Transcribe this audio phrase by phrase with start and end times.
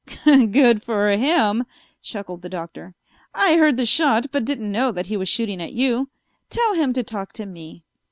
[0.25, 1.65] "Good for him,"
[2.01, 2.95] chuckled the Doctor.
[3.35, 6.09] "I heard the shot, but didn't know that he was shooting at you.
[6.49, 7.83] Tell him to talk to me."